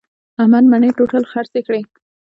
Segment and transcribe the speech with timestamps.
[0.41, 1.81] احمد مڼې ټوټل خرڅې کړلې.